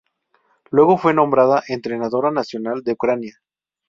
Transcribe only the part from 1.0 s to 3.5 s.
nombrada entrenadora nacional de Ucrania.